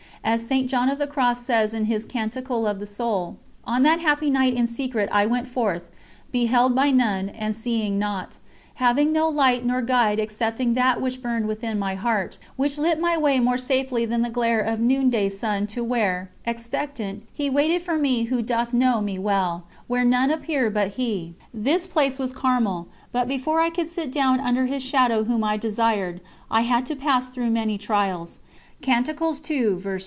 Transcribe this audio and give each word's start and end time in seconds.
As 0.23 0.45
St. 0.45 0.69
John 0.69 0.87
of 0.87 0.99
the 0.99 1.07
Cross 1.07 1.43
says 1.45 1.73
in 1.73 1.85
his 1.85 2.05
"Canticle 2.05 2.67
of 2.67 2.77
the 2.77 2.85
Soul": 2.85 3.37
On 3.65 3.81
that 3.81 3.99
happy 3.99 4.29
night 4.29 4.53
In 4.53 4.67
secret 4.67 5.09
I 5.11 5.25
went 5.25 5.47
forth, 5.47 5.81
beheld 6.31 6.75
by 6.75 6.91
none, 6.91 7.29
And 7.29 7.55
seeing 7.55 7.97
naught; 7.97 8.37
Having 8.75 9.13
no 9.13 9.27
light 9.27 9.65
nor 9.65 9.81
guide 9.81 10.19
Excepting 10.19 10.75
that 10.75 11.01
which 11.01 11.23
burned 11.23 11.47
within 11.47 11.79
my 11.79 11.95
heart, 11.95 12.37
Which 12.55 12.77
lit 12.77 12.99
my 12.99 13.17
way 13.17 13.39
More 13.39 13.57
safely 13.57 14.05
than 14.05 14.21
the 14.21 14.29
glare 14.29 14.59
of 14.61 14.79
noon 14.79 15.09
day 15.09 15.27
sun 15.27 15.65
To 15.67 15.83
where, 15.83 16.29
expectant, 16.45 17.23
He 17.33 17.49
waited 17.49 17.81
for 17.81 17.97
me 17.97 18.25
Who 18.25 18.43
doth 18.43 18.75
know 18.75 19.01
me 19.01 19.17
well, 19.17 19.63
Where 19.87 20.05
none 20.05 20.29
appeared 20.29 20.75
but 20.75 20.89
He. 20.89 21.33
This 21.51 21.87
place 21.87 22.19
was 22.19 22.31
Carmel, 22.31 22.87
but 23.11 23.27
before 23.27 23.59
I 23.59 23.71
could 23.71 23.89
"sit 23.89 24.11
down 24.11 24.39
under 24.39 24.67
His 24.67 24.83
Shadow 24.83 25.23
Whom 25.23 25.43
I 25.43 25.57
desired," 25.57 26.21
I 26.51 26.61
had 26.61 26.85
to 26.85 26.95
pass 26.95 27.29
through 27.29 27.49
many 27.49 27.79
trials. 27.79 28.39